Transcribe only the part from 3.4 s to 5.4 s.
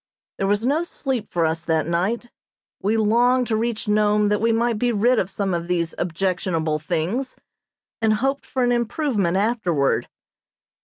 to reach Nome that we might be rid of